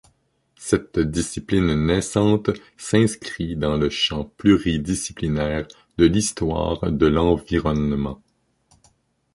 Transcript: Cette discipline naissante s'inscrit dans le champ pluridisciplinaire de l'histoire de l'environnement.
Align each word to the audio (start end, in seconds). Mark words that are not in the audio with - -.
Cette 0.57 0.97
discipline 0.97 1.75
naissante 1.85 2.49
s'inscrit 2.75 3.55
dans 3.55 3.77
le 3.77 3.91
champ 3.91 4.23
pluridisciplinaire 4.35 5.67
de 5.99 6.05
l'histoire 6.05 6.91
de 6.91 7.05
l'environnement. 7.05 8.19